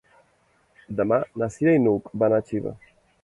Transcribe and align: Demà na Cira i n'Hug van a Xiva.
Demà 1.01 1.19
na 1.41 1.49
Cira 1.57 1.77
i 1.79 1.83
n'Hug 1.85 2.09
van 2.25 2.39
a 2.39 2.43
Xiva. 2.51 2.77